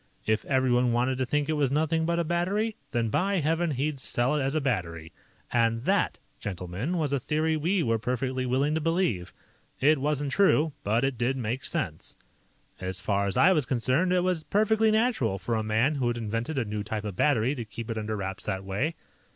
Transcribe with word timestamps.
If 0.25 0.45
everyone 0.45 0.93
wanted 0.93 1.19
to 1.19 1.27
think 1.27 1.47
it 1.47 1.53
was 1.53 1.71
'nothing 1.71 2.07
but 2.07 2.17
a 2.17 2.23
battery', 2.23 2.75
then, 2.89 3.09
by 3.09 3.35
Heaven, 3.35 3.69
he'd 3.69 3.99
sell 3.99 4.35
it 4.35 4.41
as 4.41 4.55
a 4.55 4.59
battery. 4.59 5.11
And 5.51 5.85
that, 5.85 6.17
gentlemen, 6.39 6.97
was 6.97 7.13
a 7.13 7.19
theory 7.19 7.55
we 7.55 7.83
were 7.83 7.99
perfectly 7.99 8.47
willing 8.47 8.73
to 8.73 8.81
believe. 8.81 9.31
It 9.79 9.99
wasn't 10.01 10.31
true, 10.31 10.73
but 10.83 11.03
it 11.03 11.19
did 11.19 11.37
make 11.37 11.63
sense. 11.63 12.15
"As 12.79 12.99
far 12.99 13.27
as 13.27 13.37
I 13.37 13.51
was 13.51 13.67
concerned, 13.67 14.11
it 14.11 14.21
was 14.23 14.43
perfectly 14.43 14.89
natural 14.89 15.37
for 15.37 15.53
a 15.53 15.61
man 15.61 15.93
who 15.93 16.07
had 16.07 16.17
invented 16.17 16.57
a 16.57 16.65
new 16.65 16.81
type 16.81 17.03
of 17.03 17.15
battery 17.15 17.53
to 17.53 17.63
keep 17.63 17.91
it 17.91 17.97
under 17.99 18.15
wraps 18.17 18.43
that 18.45 18.63
way. 18.65 18.95